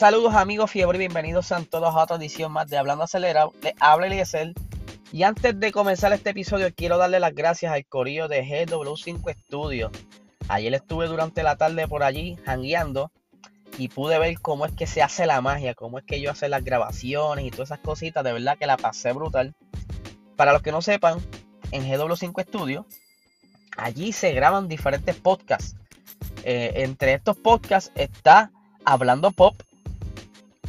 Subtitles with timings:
[0.00, 3.52] Saludos amigos fiebre y bienvenidos a todos a otra edición más de Hablando Acelerado.
[3.62, 4.54] Les habla Eliezer.
[5.12, 9.92] Y antes de comenzar este episodio quiero darle las gracias al corillo de GW5 Studios.
[10.48, 13.12] Ayer estuve durante la tarde por allí jangueando
[13.76, 16.52] y pude ver cómo es que se hace la magia, cómo es que ellos hacen
[16.52, 18.24] las grabaciones y todas esas cositas.
[18.24, 19.54] De verdad que la pasé brutal.
[20.34, 21.18] Para los que no sepan,
[21.72, 22.86] en GW5 Studios,
[23.76, 25.76] allí se graban diferentes podcasts.
[26.44, 28.50] Eh, entre estos podcasts está
[28.86, 29.60] Hablando Pop,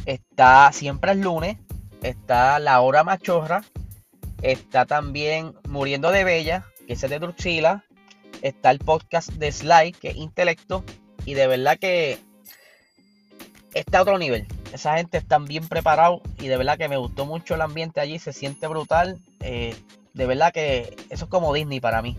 [0.06, 1.58] está Siempre el lunes,
[2.02, 3.62] está La Hora Machorra,
[4.42, 7.84] está también Muriendo de Bella, que es el de Druxila,
[8.42, 10.84] está el podcast de Sly, que es Intelecto,
[11.24, 12.18] y de verdad que
[13.74, 14.46] está a otro nivel.
[14.72, 18.18] Esa gente está bien preparado y de verdad que me gustó mucho el ambiente allí,
[18.18, 19.20] se siente brutal.
[19.40, 19.76] Eh,
[20.14, 22.16] de verdad que eso es como Disney para mí.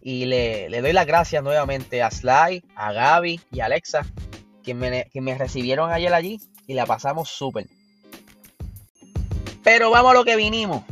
[0.00, 4.06] Y le, doy las gracias nuevamente a Sly, a Gaby y a Alexa,
[4.66, 7.68] que me, que me recibieron ayer allí y la pasamos súper.
[9.62, 10.82] Pero vamos a lo que vinimos.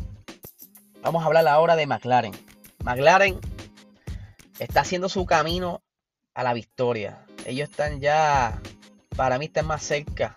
[1.02, 2.32] Vamos a hablar ahora de McLaren.
[2.84, 3.40] McLaren
[4.60, 5.82] está haciendo su camino
[6.34, 7.26] a la victoria.
[7.46, 8.60] Ellos están ya,
[9.16, 10.36] para mí están más cerca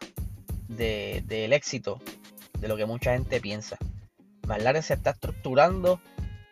[0.68, 2.02] del éxito
[2.60, 3.78] de lo que mucha gente piensa.
[4.48, 6.02] McLaren se está estructurando,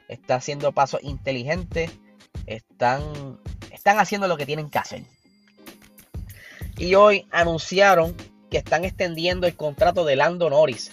[0.07, 1.91] está haciendo pasos inteligentes,
[2.45, 3.39] están,
[3.71, 5.14] están haciendo lo que tienen que hacer.
[6.77, 8.15] Y hoy anunciaron
[8.49, 10.91] que están extendiendo el contrato de Lando Norris.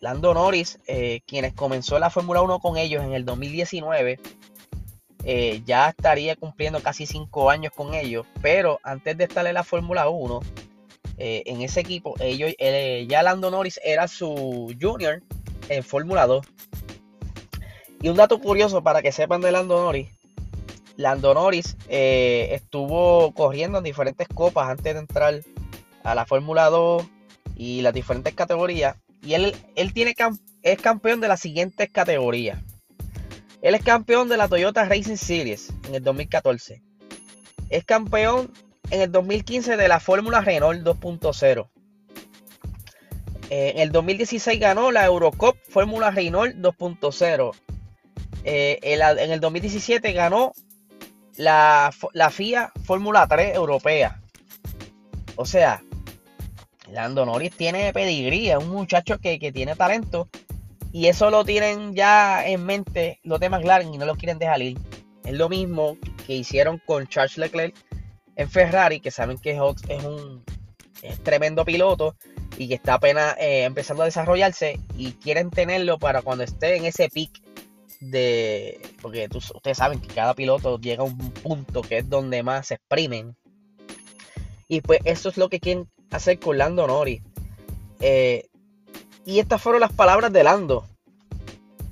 [0.00, 4.18] Lando Norris, eh, quienes comenzó la Fórmula 1 con ellos en el 2019,
[5.24, 9.62] eh, ya estaría cumpliendo casi 5 años con ellos, pero antes de estar en la
[9.62, 10.40] Fórmula 1,
[11.18, 12.52] eh, en ese equipo, ellos,
[13.06, 15.22] ya Lando Norris era su junior
[15.68, 16.44] en Fórmula 2.
[18.00, 20.08] Y un dato curioso para que sepan de Lando Norris,
[20.96, 25.40] Lando Norris estuvo corriendo en diferentes copas antes de entrar
[26.04, 27.04] a la Fórmula 2
[27.56, 28.96] y las diferentes categorías.
[29.22, 30.14] Y él, él tiene,
[30.62, 32.58] es campeón de las siguientes categorías.
[33.62, 36.82] Él es campeón de la Toyota Racing Series en el 2014.
[37.70, 38.52] Es campeón
[38.90, 41.68] en el 2015 de la Fórmula Renault 2.0.
[43.50, 47.52] En el 2016 ganó la Eurocup Fórmula Renault 2.0.
[48.44, 50.52] Eh, en el 2017 ganó
[51.36, 54.20] la, la FIA Fórmula 3 Europea.
[55.36, 55.82] O sea,
[56.90, 60.28] Lando Norris tiene pedigrí, es un muchacho que, tiene talento.
[60.92, 64.60] Y eso lo tienen ya en mente los de McLaren y no lo quieren dejar
[64.60, 64.78] ir.
[65.24, 67.74] Es lo mismo que hicieron con Charles Leclerc
[68.36, 70.44] en Ferrari, que saben que es un
[71.22, 72.14] tremendo piloto
[72.58, 76.84] y que está apenas eh, empezando a desarrollarse y quieren tenerlo para cuando esté en
[76.84, 77.42] ese pick
[78.02, 78.80] de...
[79.00, 82.74] Porque ustedes saben que cada piloto llega a un punto que es donde más se
[82.74, 83.36] exprimen.
[84.68, 87.22] Y pues eso es lo que quieren hacer con Lando Norris.
[88.00, 88.48] Eh,
[89.24, 90.86] y estas fueron las palabras de Lando.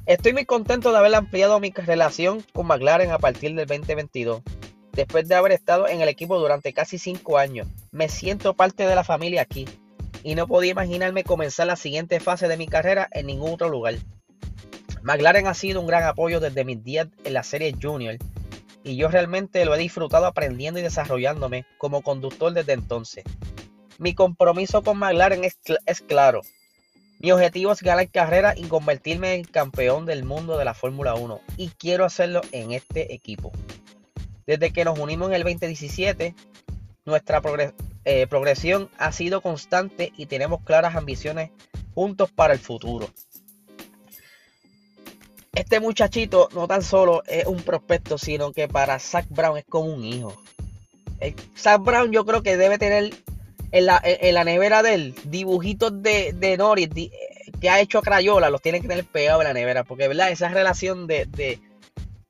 [0.06, 4.42] Estoy muy contento de haber ampliado mi relación con McLaren a partir del 2022.
[4.92, 8.94] Después de haber estado en el equipo durante casi 5 años, me siento parte de
[8.96, 9.66] la familia aquí
[10.24, 13.94] y no podía imaginarme comenzar la siguiente fase de mi carrera en ningún otro lugar.
[15.02, 18.16] McLaren ha sido un gran apoyo desde mis días en la serie Junior
[18.82, 23.24] y yo realmente lo he disfrutado aprendiendo y desarrollándome como conductor desde entonces.
[23.98, 26.40] Mi compromiso con McLaren es, claro.
[27.18, 31.40] Mi objetivo es ganar carrera y convertirme en campeón del mundo de la Fórmula 1
[31.58, 33.52] y quiero hacerlo en este equipo.
[34.46, 36.34] Desde que nos unimos en el 2017,
[37.04, 37.42] nuestra
[38.04, 41.50] eh, progresión ha sido constante y tenemos claras ambiciones
[41.94, 43.10] juntos para el futuro.
[45.54, 49.92] Este muchachito no tan solo es un prospecto, sino que para Zach Brown es como
[49.92, 50.34] un hijo.
[51.56, 53.12] Zach Brown yo creo que debe tener
[53.72, 56.88] en la, en la nevera de él, dibujitos de, de Norris
[57.60, 59.84] que ha hecho Crayola, los tiene que tener pegados en la nevera.
[59.84, 60.30] Porque, ¿verdad?
[60.30, 61.26] Esa relación de,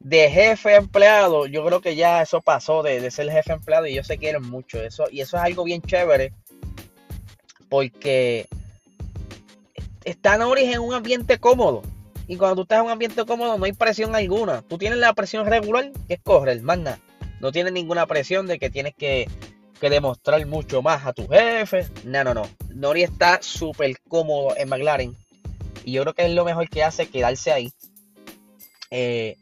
[0.00, 3.92] de, jefe empleado, yo creo que ya eso pasó de, de, ser jefe empleado y
[3.92, 4.82] ellos se quieren mucho.
[4.82, 6.32] Eso, y eso es algo bien chévere.
[7.68, 8.48] Porque
[10.04, 11.82] está Norris en un ambiente cómodo.
[12.30, 14.62] Y cuando tú estás en un ambiente cómodo no hay presión alguna.
[14.62, 17.00] Tú tienes la presión regular, que es correr, más nada.
[17.40, 19.26] No tienes ninguna presión de que tienes que
[19.80, 21.88] que demostrar mucho más a tu jefe.
[22.04, 22.42] No, no, no.
[22.72, 25.16] Nori está súper cómodo en McLaren.
[25.84, 27.72] Y yo creo que es lo mejor que hace quedarse ahí.
[28.92, 29.36] Eh,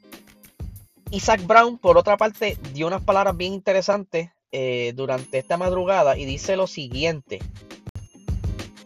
[1.11, 6.25] Isaac Brown, por otra parte, dio unas palabras bien interesantes eh, durante esta madrugada y
[6.25, 7.41] dice lo siguiente.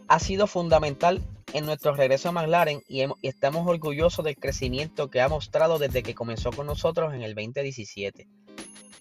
[0.09, 1.21] Ha sido fundamental
[1.53, 6.15] en nuestro regreso a McLaren y, estamos orgullosos del crecimiento que ha mostrado desde que
[6.15, 8.27] comenzó con nosotros en el 2017.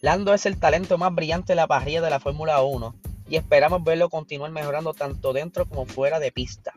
[0.01, 2.95] Lando es el talento más brillante de la parrilla de la Fórmula 1
[3.29, 6.75] y esperamos verlo continuar mejorando tanto dentro como fuera de pista.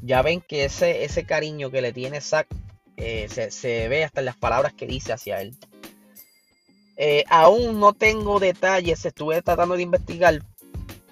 [0.00, 2.48] Ya ven que ese, ese cariño que le tiene Zack
[2.96, 5.56] eh, se, ve hasta en las palabras que dice hacia él.
[6.96, 10.42] Eh, aún no tengo detalles, estuve tratando de investigar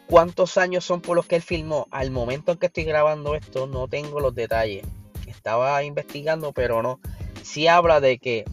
[0.06, 1.88] cuántos años son por los que él filmó.
[1.90, 4.84] Al momento en que estoy grabando esto, no tengo los detalles.
[5.26, 7.00] Estaba investigando, pero no.
[7.42, 8.44] Sí habla de que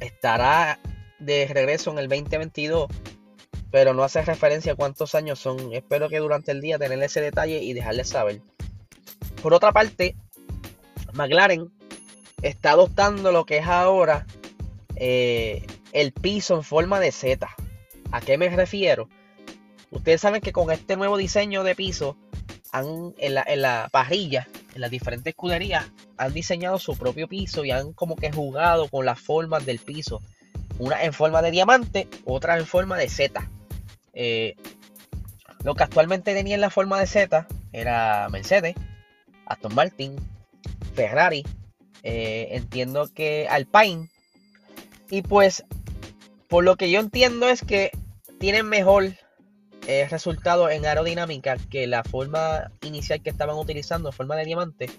[0.00, 0.78] estará
[1.18, 2.88] de regreso en el 2022,
[3.70, 5.72] pero no hace referencia a cuántos años son.
[5.72, 8.40] Espero que durante el día tener ese detalle y dejarles saber.
[9.42, 10.16] Por otra parte,
[11.12, 11.70] McLaren
[12.42, 14.26] está adoptando lo que es ahora
[14.96, 17.48] eh, el piso en forma de Z.
[18.12, 19.08] ¿A qué me refiero?
[19.90, 22.16] Ustedes saben que con este nuevo diseño de piso,
[22.72, 27.64] han, en, la, en la parrilla, en las diferentes escuderías, han diseñado su propio piso
[27.64, 30.22] y han como que jugado con las formas del piso.
[30.78, 33.50] Una en forma de diamante, otra en forma de Z.
[34.14, 34.56] Eh,
[35.64, 38.74] lo que actualmente tenía en la forma de Z era Mercedes,
[39.46, 40.16] Aston Martin,
[40.94, 41.44] Ferrari,
[42.02, 44.08] eh, entiendo que Alpine.
[45.10, 45.64] Y pues,
[46.48, 47.90] por lo que yo entiendo es que
[48.38, 49.12] tienen mejor
[49.86, 54.90] eh, resultado en aerodinámica que la forma inicial que estaban utilizando, forma de diamante.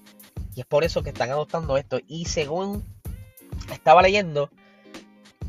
[0.56, 2.00] Y es por eso que están adoptando esto.
[2.08, 2.84] Y según
[3.72, 4.50] estaba leyendo,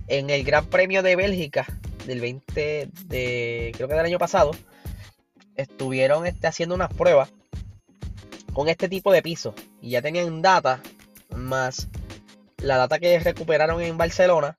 [0.06, 1.66] en el Gran Premio de Bélgica
[2.06, 4.52] del 20 de creo que del año pasado,
[5.56, 7.32] estuvieron este, haciendo unas pruebas
[8.52, 10.80] con este tipo de piso y ya tenían data
[11.34, 11.88] más
[12.58, 14.58] la data que recuperaron en Barcelona,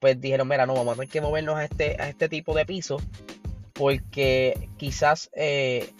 [0.00, 2.66] pues dijeron, mira, no, vamos a tener que movernos a este, a este tipo de
[2.66, 3.00] piso
[3.78, 5.92] porque quizás eh,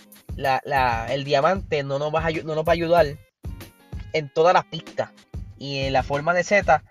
[1.08, 3.06] el diamante no nos, va a, a ayudar
[4.12, 5.10] en todas las pistas.
[5.58, 6.82] Y en la forma de Z,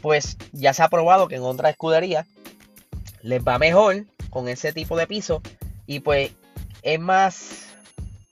[0.00, 2.26] pues ya se ha probado que en otra escudería
[3.22, 5.42] les va mejor con ese tipo de piso.
[5.86, 6.30] Y pues
[6.82, 7.66] es más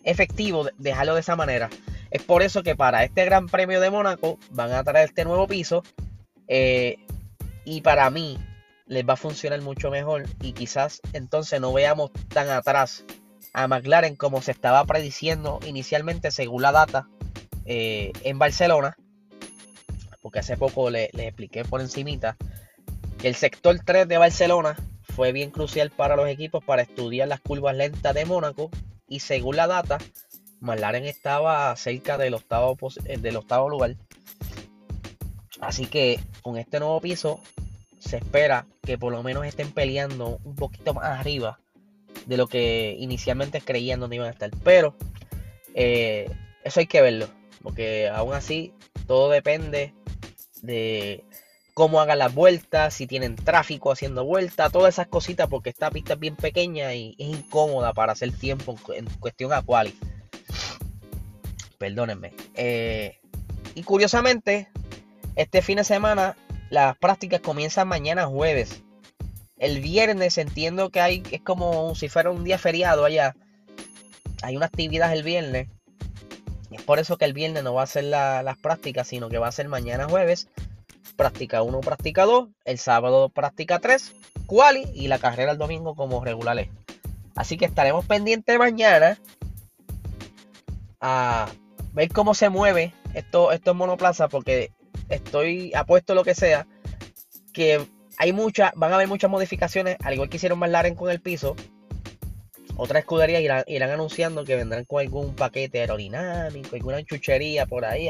[0.05, 1.69] efectivo dejarlo de esa manera.
[2.13, 5.49] Es por eso que para este Gran Premio de Mónaco van a traer este nuevo
[5.49, 5.83] piso.
[6.47, 6.97] Eh,
[7.65, 8.39] y para mí
[8.89, 10.27] les va a funcionar mucho mejor.
[10.41, 13.05] Y quizás entonces no veamos tan atrás
[13.53, 17.09] a McLaren como se estaba prediciendo inicialmente según la data
[17.65, 18.97] eh, en Barcelona.
[20.21, 22.37] Porque hace poco le, le expliqué por encimita
[23.19, 24.77] que el sector 3 de Barcelona
[25.15, 28.71] fue bien crucial para los equipos para estudiar las curvas lentas de Mónaco.
[29.09, 29.99] Y según la data,
[30.61, 33.97] McLaren estaba cerca del octavo, eh, del octavo lugar.
[35.61, 37.41] Así que con este nuevo piso
[37.99, 41.59] se espera que por lo menos estén peleando un poquito más arriba
[42.27, 44.51] de lo que inicialmente creían donde iban a estar.
[44.65, 44.95] Pero
[45.75, 46.31] eh,
[46.65, 47.29] eso hay que verlo.
[47.63, 48.73] Porque aún así
[49.07, 49.95] todo depende
[50.63, 51.25] de
[51.75, 56.15] cómo hagan las vueltas, si tienen tráfico haciendo vueltas, todas esas cositas, porque esta pista
[56.15, 59.97] es bien pequeña y es incómoda para hacer tiempo en cuestión a quali.
[61.79, 62.33] Perdónenme.
[62.55, 63.19] Eh,
[63.75, 64.69] y curiosamente,
[65.37, 66.37] este fin de semana
[66.71, 68.83] las prácticas comienzan mañana jueves.
[69.59, 73.35] El viernes entiendo que hay, es como si fuera un día feriado allá.
[74.43, 75.69] Hay una actividad el viernes.
[76.71, 79.49] es por eso que el viernes no va a ser las prácticas, sino que va
[79.49, 80.49] a ser mañana jueves.
[81.17, 82.49] Práctica 1, práctica 2.
[82.65, 84.15] El sábado práctica 3.
[84.47, 86.69] Quali y la carrera el domingo como regulares.
[87.35, 89.19] Así que estaremos pendientes mañana
[91.01, 91.49] a
[91.93, 94.73] ver cómo se mueve esto, esto en monoplaza, porque
[95.09, 96.67] estoy apuesto lo que sea,
[97.53, 97.85] que
[98.17, 101.57] hay muchas, van a haber muchas modificaciones, al igual que hicieron McLaren con el piso.
[102.77, 108.09] Otras escuderías irán, irán anunciando que vendrán con algún paquete aerodinámico, alguna chuchería por ahí,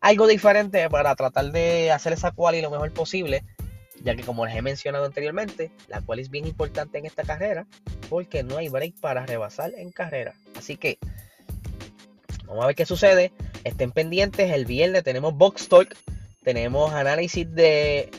[0.00, 3.44] algo diferente para tratar de hacer esa quali lo mejor posible,
[4.02, 7.66] ya que como les he mencionado anteriormente, la cual es bien importante en esta carrera,
[8.10, 10.34] porque no hay break para rebasar en carrera.
[10.54, 10.98] Así que
[12.46, 13.32] Vamos a ver qué sucede.
[13.64, 14.50] Estén pendientes.
[14.52, 15.96] El viernes tenemos Box Talk.
[16.44, 18.10] Tenemos análisis de,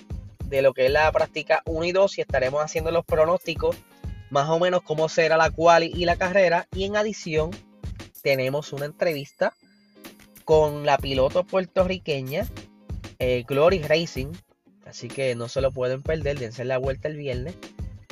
[0.50, 3.78] lo que es la práctica 1 y 2 y estaremos haciendo los pronósticos
[4.32, 6.68] más o menos cómo será la quali y la carrera.
[6.74, 7.52] Y en adición
[8.24, 9.54] tenemos una entrevista
[10.44, 12.48] con la piloto puertorriqueña
[13.20, 14.32] eh, Glory Racing.
[14.88, 16.40] Así que no se lo pueden perder.
[16.40, 17.56] Dense la vuelta el viernes.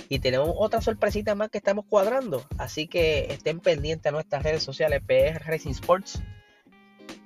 [0.10, 2.46] Y tenemos otra sorpresita más que estamos cuadrando.
[2.60, 6.22] Así que estén pendientes a nuestras redes sociales, PR Racing Sports,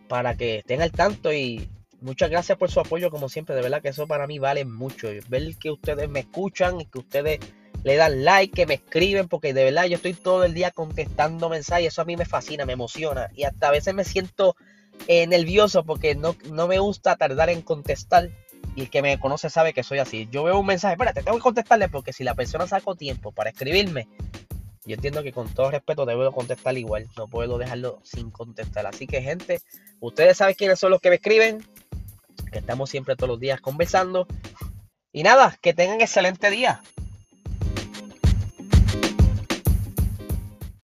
[0.08, 1.34] para que estén al tanto.
[1.34, 1.70] Y
[2.02, 3.56] muchas gracias por su apoyo, como siempre.
[3.56, 5.08] De verdad que eso para mí vale mucho.
[5.30, 7.40] Ver que ustedes me escuchan y que ustedes
[7.84, 11.50] le dan like, que me escriben, porque de verdad yo estoy todo el día contestando
[11.50, 11.88] mensajes.
[11.88, 13.30] Eso a mí me fascina, me emociona.
[13.36, 14.56] Y hasta a veces me siento
[15.08, 18.30] eh, nervioso porque no, no me gusta tardar en contestar
[18.76, 20.28] y el que me conoce sabe que soy así.
[20.32, 23.50] Yo veo un mensaje, espérate, tengo que contestarle porque si la persona sacó tiempo para
[23.50, 24.08] escribirme,
[24.86, 28.86] yo entiendo que con todo respeto debo contestar igual, no puedo dejarlo sin contestar.
[28.86, 29.62] Así que gente,
[30.00, 31.66] ustedes saben quiénes son los que me escriben,
[32.58, 34.28] estamos siempre todos los días conversando.
[35.12, 36.82] Y nada, que tengan excelente día.